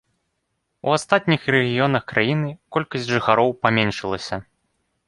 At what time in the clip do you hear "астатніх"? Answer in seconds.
0.97-1.41